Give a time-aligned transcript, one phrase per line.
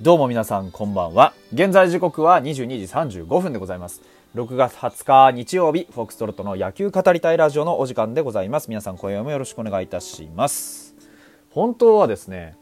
[0.00, 1.34] どうも皆さんこんばんは。
[1.52, 2.68] 現在時刻は22
[3.10, 4.00] 時35分でございます。
[4.36, 8.68] 6月20日日曜日、フォックストロットの野球語りたいラジオのお時間でございます。
[8.68, 10.94] 皆さん今夜もよろしくお願いいたします。
[11.50, 12.56] 本当はですね、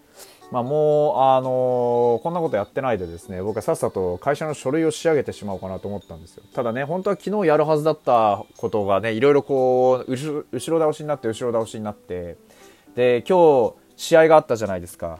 [0.51, 6.43] まあもう、あのーこんなことやってないでですね、僕はさっさと会社の書類を仕上げてしまおうかなと思ったんですよ。
[6.55, 12.39] ただね、本当は昨日やるはずだったことがね、いろいろこう、後ろ後ろ倒しになって、後ろ倒しになって、
[12.95, 15.19] で、今日、試合があったじゃないですか。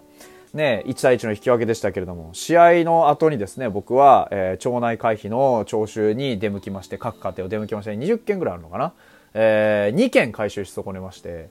[0.57, 8.93] ね、1対1の引き分けでしたけれども、試合の後にですね、僕は、えー町内会費の徴収に出向きまして、各家庭を出向きまして、20件ぐらいあるのかな？
[9.35, 11.51] え2件回収し損ねまして、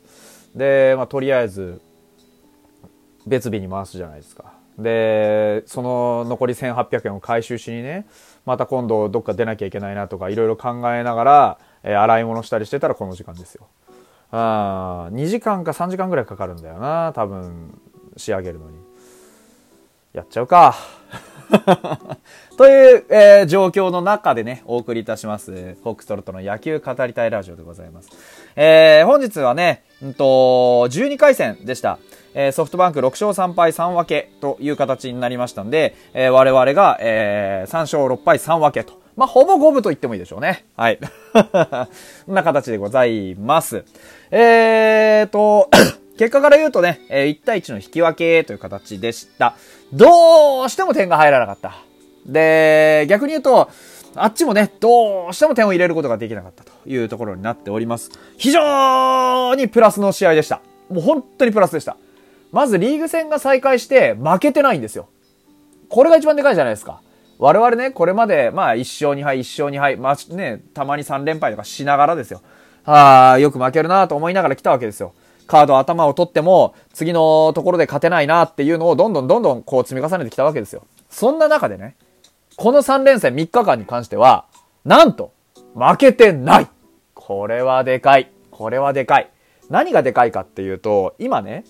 [0.56, 1.80] で、まあ、とりあえず、
[3.28, 4.54] 別日に回すじゃないですか。
[4.78, 8.08] で、その残り1800円を回収しにね、
[8.46, 13.68] また今度どっか出なきゃいけないなとか、いろいろ考えながら、えー洗い物したりしてたらこの時間ですよ。
[14.32, 17.80] あ2時間か3時間ぐらいかかるんだよな、多分、
[18.18, 18.85] 仕上げるのに。
[20.16, 20.76] やっちゃうか。
[22.58, 28.10] という、えー状況の中でね、お送りいたします、フォックストロットの野球語りたいラジオでございます。
[28.56, 30.24] えー本日はね、うんと、
[30.88, 32.00] 12回戦でした。
[32.34, 38.94] えーソフトバンク6勝3敗3分けという形になりましたんで、えー我々が、えー3勝6敗3分けと。
[39.18, 40.66] まあ、ほぼ五分と言ってもいいでしょうね。
[40.76, 41.00] はい。
[41.32, 43.84] こんな形でございます。
[44.32, 45.70] えーと、
[46.18, 49.56] 結果から言うとね、え1対1の引き分けという形でした。
[49.92, 51.76] どうしても点が入らなかった。
[52.26, 53.70] で、逆に言うと、
[54.16, 58.12] あっちもね、どうしても点を入れることができなかったというところになっております。
[58.38, 60.62] 非常にプラスの試合でした。
[60.90, 61.98] もう本当にプラスでした。
[62.52, 65.10] まずリーグ戦が再開して負けてないんですよ。
[65.90, 67.02] これが一番でかいじゃないですか。
[67.38, 72.42] 我々ね、これまで、まあ、1勝2敗、1勝2敗、まあ、ね、たまに3連敗とかしながらですよ。
[72.86, 75.14] ああ、よく負けるなと思いながら来たわけですよ。
[75.48, 80.84] カード頭を取っても、次のところで勝てないなっていうのをどんどんどんどんこう積み重ねてきたわけですよ。
[81.10, 81.96] そんな中でね、
[82.56, 84.46] この3連戦3日間に関しては、
[84.84, 85.32] なんと、
[85.76, 86.68] 負けてない
[87.14, 88.32] これはでかい。
[88.52, 89.30] これはでかい。
[89.70, 91.66] 何がでかいかっていうと、今ね、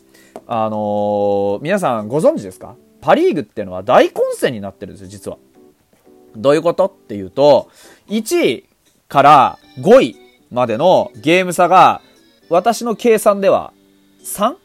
[0.48, 2.76] あのー皆さんご存知ですか？
[3.02, 5.38] パリーグっていうのは大混戦になってるんですよ、実は。
[6.36, 7.70] どういうことっていうと、
[8.10, 8.66] 1位
[9.08, 10.16] から5位
[10.52, 12.02] までのゲーム差が、
[12.50, 13.74] 私の計算では
[14.24, 14.56] 3?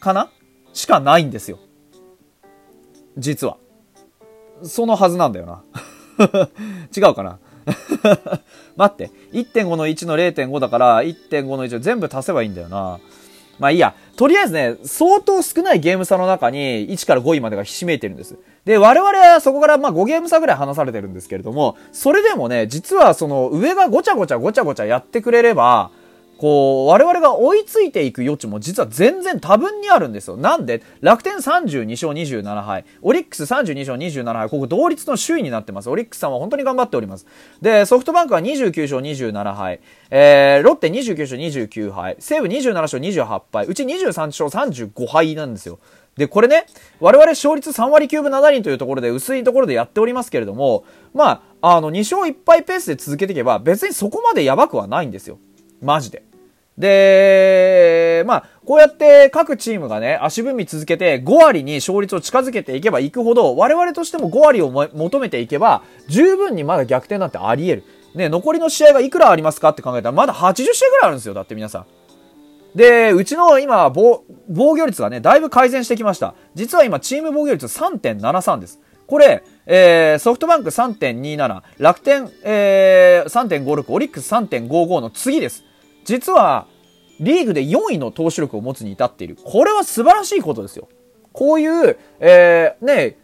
[0.00, 0.30] かな？
[0.72, 1.58] しかないんですよ。
[3.18, 3.56] 実は。
[4.62, 5.62] そのはずなんだよな。
[6.96, 7.38] 違うかな？
[8.76, 9.10] 待って。
[9.32, 12.98] 1.5の1の0.5だから、1.5の1を全部足せばいいんだよな。
[13.58, 13.94] まあいいや。
[14.16, 18.36] とりあえずね、相当少ないゲーム差の中に1から5位までがひしめいてるんです。
[18.64, 25.90] で、我々はそこからまあ5ゲーム差ぐらい離されてるんですけれども、それでもね、実はその上がごちゃごちゃごちゃごちゃやってくれれば、
[26.42, 30.36] こう、我々が追いついていく余地も実は全然多分にあるんですよ。
[30.36, 30.82] なんで？
[31.00, 32.84] 楽天32勝27敗。
[33.00, 34.48] オリックス32勝27敗。
[34.48, 35.88] ここ同率の首位になってます。
[35.88, 37.28] オリックスさんは本当に頑張っております。
[37.60, 39.78] で、ソフトバンクは29勝27敗。
[40.10, 42.16] えー、ロッテ29勝29敗。
[42.18, 43.66] 西武27勝28敗。
[43.66, 45.78] うち23勝35敗なんですよ。
[46.16, 46.66] で、これね、
[46.98, 50.82] 我々勝率3割9分7厘というところで薄いところでやっておりますけれども、
[51.14, 55.38] まあ、あの、2勝1敗ペースで続けていけば別にそこまでやばくはないんですよ。
[55.80, 56.31] マジで。
[56.78, 67.84] で、まあ、こうやって各チームがね、足踏み続けて5割に勝率を近づけていけばいくほど、我々としても5割を求めていけば、十分にまだ逆転なんてあり得る。
[68.14, 71.34] ね、残りの試合がいくらありますかって考えたら、まだ80試合ぐらいあるんですよ。
[71.34, 71.86] だって皆さん。
[72.74, 76.34] で、うちの今防、防御率がね、だいぶ改善してきました。
[76.54, 78.80] 実は今、チーム防御率3.73です。
[79.06, 85.64] これ、えー、ソフトバンク3.27、楽天、えー、3.56、オリックス3.55の次です。
[86.04, 86.66] 実は、
[87.20, 89.36] リーグで4位の投手力を持つに至っている。
[89.44, 90.88] これは素晴らしいことですよ。
[91.32, 93.16] こういう、えー、ね、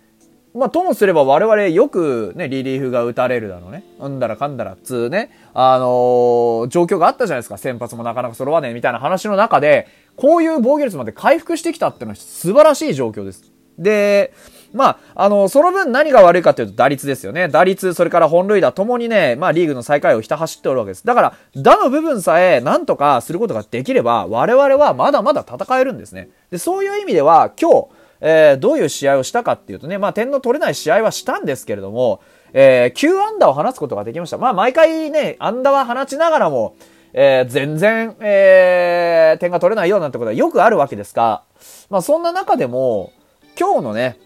[0.54, 3.84] まあ、ともすれば我々よくね、リリーフが打たれるだろうね。
[4.00, 7.58] うんだらかんだらっつうね、あのー状況があったじゃないですか。
[7.58, 13.52] 先発もなかなか揃わねえみたいな話の中で、こういう防御率まで回復してきたってのは素晴らしい状況です。
[13.78, 14.32] で、
[14.72, 17.48] まあ、あの、その分何が悪いかというと打率ですよね。
[17.48, 21.06] 打率、それから本塁打ともにね、まあリーグの最下位をひた走っておるわけです。
[21.06, 26.28] だから、打の部分さえ何とかすることができれば、我々はまだまだ戦えるんですね。
[26.50, 27.88] で、そういう意味では、今日、
[28.20, 32.20] えーどういう試合をしたかっていうとね、まあ点の取れない試合はしたんですけれども、
[32.52, 34.38] えー9安打を放つことができました。
[34.38, 36.76] まあ毎回ね、安打は放ちながらも、
[37.12, 41.42] えー全然、えー点が取れないようなんてことはよくあるわけですが、
[41.90, 43.12] まあそんな中でも、
[43.58, 44.18] 今日のね、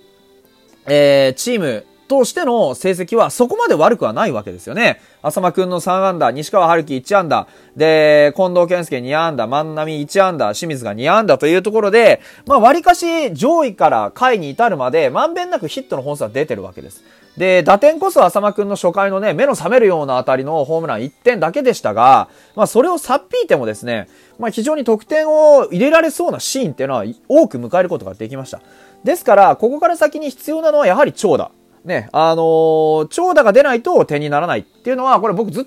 [0.87, 5.01] えーチーム通しての成績はそこまで悪くはないわけですよね。
[5.23, 17.03] 浅間くんの3安打、西川春樹1安打、で、近藤健介2安打、万波1安打、清水が2安打というところで、まあ割かし上位から下位に至るまで、まんべんなくヒットの本数は出てるわけです。
[17.37, 24.09] で、打点こそ浅間くんの初回のね、目の覚めるような当たりのホームラン1点だけでしたが、まあそれをさっぴいてもですね、
[24.39, 28.61] まあ非常に得点を入れられそうなシーンっていうのは多く迎えることができました。
[29.05, 31.51] ですから、ここから先に必要なのはやはり長打。
[31.85, 35.65] ね、あのー、長打が出ないと点にならないっていうのは、これ僕ずっ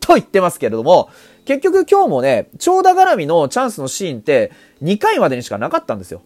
[0.00, 1.10] と言ってますけれども、
[1.44, 4.50] 結局今日もね、長打絡みのチャンスのシーンって
[4.82, 6.22] 2回までにしかなかったんですよ。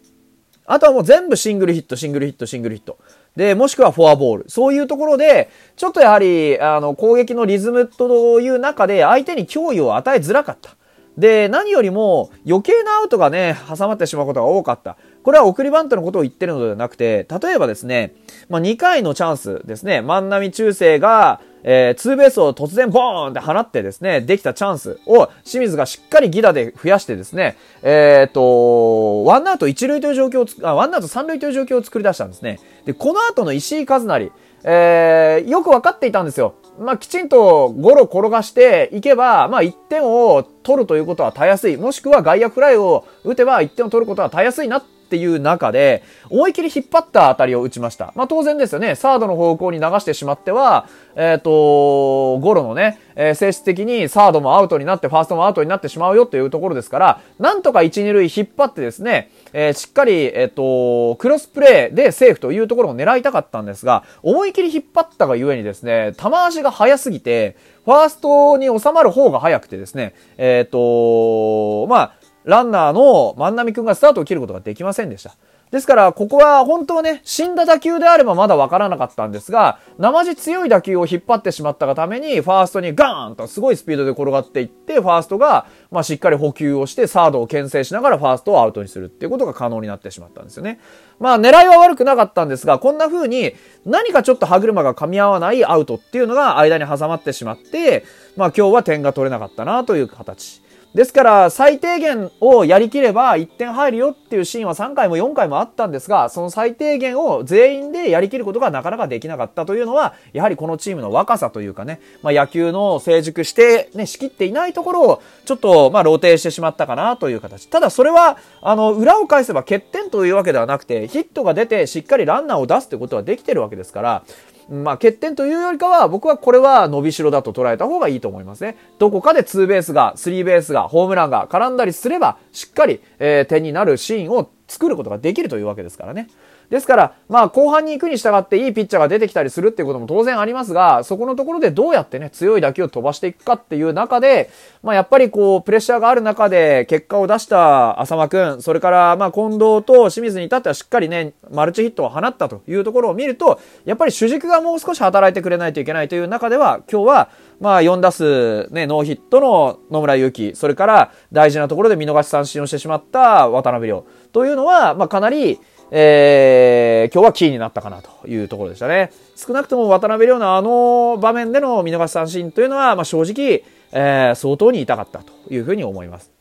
[0.65, 2.97] あとはもう全部シングルヒット、シングルヒット、シングルヒット。
[3.35, 4.45] で、もしくはフォアボール。
[4.49, 10.75] そういうところで、ちょっとやはり、あの、攻撃のリズムという中で相手に脅威を与えづらかった。
[11.17, 14.97] で、何よりも余計なアウトがね、挟まってしまうことが多かった。
[15.23, 18.13] これは送りバントのことを言ってるのではなくて、例えばですね、
[18.49, 32.59] まあ、2回のチャンスですね、万波中世が、えー、ツーベースを突然ボーンって放ってですね、できたチャンスを清水がしっかりギダで増やしてですね、えっ、ー、と、ワンアウト一塁という状況をあ、ワンアウト三塁という状況を作り出したんですね。
[32.85, 34.31] で、この後の石井和成、
[34.67, 36.55] えー、よく分かっていたんですよ。
[36.79, 41.77] まあ、きちんとゴロ転がしていけば、まあ、1点を取るということはたやすい。
[41.77, 48.11] もしくは外野フライを打てば1点を取ることはたやすいなっっていう中で、思い切り引っ張った当たりを打ちました。
[48.15, 48.95] まあ当然ですよね。
[48.95, 67.55] サードの方向に流してしまっては、えっ、ー、と、ゴロのね、えー、性質的にサードもアウトになって、ファーストもアウトになってしまうよというところですから、なんとか1、2塁引っ張ってですね、えー、しっかり、えっ、と、クロスプレーでセーフというところを狙いたかったんですが、思い切り引っ張ったがゆえにですね、球足が速すぎて、
[67.85, 72.14] ファーストに収まる方が速くてですね、えっ、と、まあ、
[72.45, 75.35] ランナーの万波くんがスタートを切ることができませんでした。
[75.71, 90.79] ですから、ここは本当はね、死んだ打球であればまだわからなかったんですが、生地強い打球を引っ張ってしまったがために、ファーストにガーンとすごいスピードで転がっていって、ファーストが、まあ、しっかり補給をして、サードを牽制しながらファーストをアウトにするっていうことが可能になってしまったんですよね。
[91.19, 93.53] まあ、狙いは悪くなかったんですが、こんな風に、
[93.85, 98.05] 何かちょっと歯車が噛み合わないアウトっていうのが間に挟まってしまって、
[98.37, 100.63] まあ、今日は点が取れなかったなという形。
[100.95, 117.67] ですから、最低限をやりきれば1点入るよっていうシーンは3回も4回もあったんですが、その最低限を全員でやりきることがなかなかできなかったというのは、やはりこのチームの若さというかね、まあ、野球の成熟してね、仕切っていないところを、ちょっと、まあ、露呈してしまったかなという形。
[117.67, 124.23] ただ、それは、あの、裏を返せば欠点というわけではなくて、ヒットが出てしっかりランナーを出すってことはできてるわけですから、
[124.69, 128.77] まあ、欠点というよりかは、僕はこれは伸びしろだと捉えた方がいいと思いますね。
[128.97, 136.27] どこかでツーベースが、スリーベースが、ホームランが絡んだりすれば、しっかり、えー、点になるシーンを作ることができるというわけですからね。
[136.69, 144.49] ですから、まあ、後半に行くに従っていいピッチャーが出てきたりするっていうことも当然ありますが、そこのところでどうやってね、強い打球を飛ばしていくかっていう中で、
[144.83, 157.29] まあ、やっぱりこう、プレッシャーがある中で結果を出した浅間くん、それから、まあ、近藤と清水に至ってはしっかりね、マルチヒットを放ったというところを見ると、やっぱり主軸がもう少し働いてくれないといけないという中では、今日は、
[157.59, 165.59] まあ、4打数、ね、ノーヒットの野村祐希、それから大事なところで見逃し三振をしてしまった渡辺亮というのは、まあ、かなり、
[165.91, 169.11] えー、今日はキーになったかなというところでしたね。
[169.35, 176.31] 少なくとも渡辺亮のあの場面での見逃し三振というのは、まあ、正直、えー、相当に痛かったというふうに思います。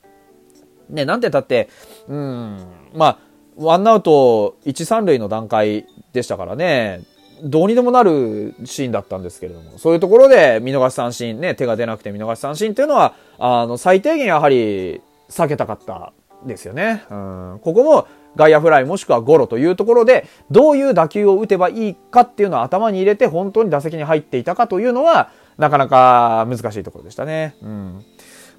[0.89, 1.69] ね、なんて言ったって、
[2.09, 2.59] うん、
[2.95, 3.19] まあ、
[3.57, 7.03] ワンアウト1、三塁の段階でしたからね、
[7.43, 16.13] どうにでもなるシーンだったんですけれども、そういうところで見逃し三振、ね、手が出なくて見逃し三振っていうのは、あの、最低限やはり避けたかった
[16.47, 17.05] ですよね。
[17.11, 27.55] うん、ここも外野フライもしくはゴロというところで、どういう打球を打てばいいかっていうのを頭に入れて本当に打席に入っていたかというのは、なかなか難しいところでしたね。
[27.63, 28.05] うん。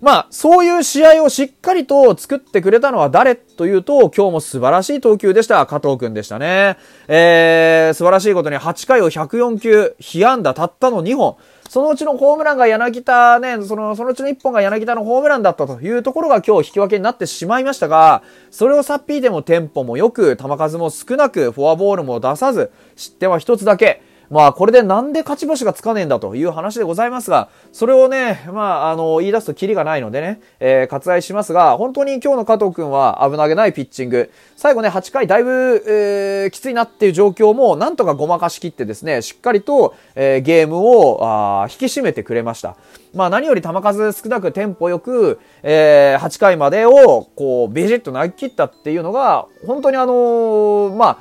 [0.02, 5.66] まあ、そういう試合をしっかりと作ってくれたのは誰というと、今日も素晴らしい投球でした。
[5.66, 6.78] 加藤くんでしたね。
[7.08, 11.38] えー、素晴らしいことに8回を104球、被安打たったの2本。
[11.70, 18.22] そのうちのホームランが柳田ね、その、そのうちの1本が柳田のホームランだったというところが今日引き分けになってしまいましたが、
[18.52, 24.02] それをさっぴいてもテンポも良く、球数も少なく、フォアボールも出さず、失点は1つだけ。
[24.30, 34.32] まあ、これでなんで勝ち星がつかねえんだという話でございますが、それをね、まあ、あの、言い出すとキリがないのでね、えー、割愛しますが、本当に今日の加藤くんは危なげないピッチング。
[34.56, 42.76] 最後ね、8回だいぶ、えー、きついなっていう状況も、なんとかごまかしきってですね、しっかりと、えー、ゲームを、あ引き締めてくれました。
[43.14, 51.18] まあ、何より球数少なくテンポよく、えー、8回までを、こう、ビジッと投げ切ったっていうのが、本当にあのー、まあ、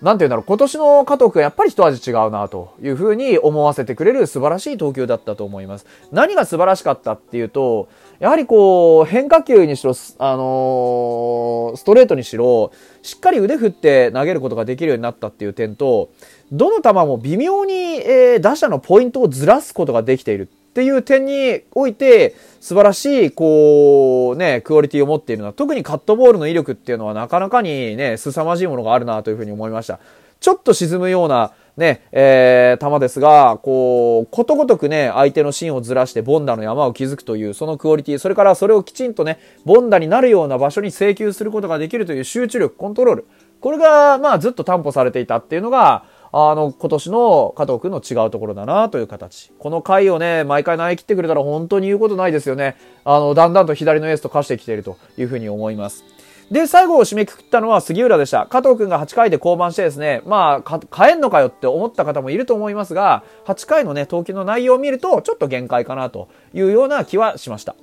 [0.00, 5.86] なんて言うんだろう、今年の加藤くんやっぱり一味違うなというふうに思わせてくれる素晴らしい投球だったと思います。
[6.12, 7.88] 何が素晴らしかったっていうと、
[8.20, 12.70] やはりこう、変化球にしろ、あのー、ストレートにしろ、
[13.02, 16.10] しっかり腕振って投げることができるようになったっていう点と、
[16.52, 29.98] どの球も微妙に、えー、打者のポイントをずらすことができているっていう点において、素晴らしい、こう、ね、クオリティを持っているのは、特にカットボールの威力っていうのはなかなかにね、凄まじいものがあるなというふうに思いました。
[30.38, 43.26] ちょっと沈むような、ね、えー、球ですが、こう、ことごとくね、相手の芯をずらして、ボンダの山を築くという、そのクオリティ、それからそれをきちんとね、ボンダになるような場所に請求することができるという集中力、コントロール。
[43.60, 49.52] これが、まあ、ずっと担保されていたっていうのが、あの、今年の加藤くんの違うところだなという形。
[49.58, 52.76] この回をね、毎回投げ切ってくれたら本当に言うことないですよね。
[53.04, 56.04] あの、だんだんと左のエースと化してきているというふうに思います。
[56.50, 58.46] で、最後を締めくくったのは杉浦でした。
[58.46, 67.76] 加藤くんが8回で降板してですね、まあ、変えんのかよって思った方もいると思いますが、8回のね、投球の内容を見ると、ちょっと限界かなというような気はしました。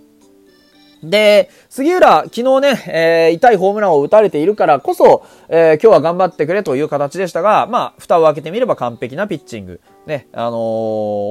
[1.10, 9.82] で、杉浦、昨日ね、えー、痛いホームランを打たれているからこそ、えー、今日は頑張ってくれという形でしたが、まあ、蓋を開けてみれば完璧なピッチング。
[10.06, 10.54] ね、あのー、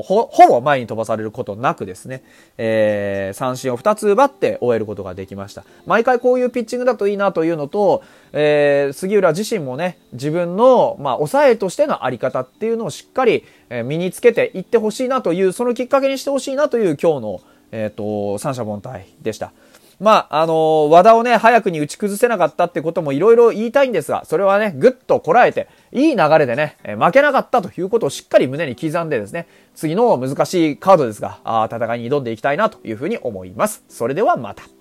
[0.02, 2.24] ほ、ほぼ前に飛ばされることなくですね、
[2.58, 5.64] えー、三振を2つ奪って終えることができました。
[5.86, 8.02] 毎回こういうピッチングだといいなというのと、
[8.32, 17.40] えー、杉浦自身もね、自分の、まあ、抑えとしてのあり方っていうのをしっかり、え、身につけていってほしいなという、そのきっかけにしてほしいなという今日の、
[17.70, 19.52] えっ、と、三者凡退でした。
[20.00, 33.84] まあ、あのー、和田をね、早くに打ち崩せなかったってこともいろいろ言いたいんですが、それはね、ぐっとこらえて、いい流れでね、え負けなかったということをしっかり胸に刻んでですね、次の難しいカードですが、あ戦いに挑んでいきたいなというふうに思います。
[33.88, 34.73] それではまた。